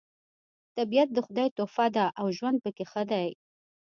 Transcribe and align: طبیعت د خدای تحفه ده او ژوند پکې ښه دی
طبیعت 0.77 1.09
د 1.13 1.17
خدای 1.25 1.47
تحفه 1.57 1.85
ده 1.95 2.05
او 2.19 2.25
ژوند 2.37 2.57
پکې 2.63 2.85
ښه 2.91 3.03
دی 3.11 3.29